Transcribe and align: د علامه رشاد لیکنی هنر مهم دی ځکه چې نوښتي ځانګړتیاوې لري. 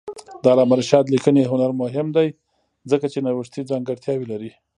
د 0.41 0.43
علامه 0.53 0.75
رشاد 0.79 1.05
لیکنی 1.13 1.43
هنر 1.51 1.71
مهم 1.81 2.07
دی 2.17 2.27
ځکه 2.91 3.05
چې 3.13 3.19
نوښتي 3.25 3.61
ځانګړتیاوې 3.71 4.25
لري. 4.31 4.51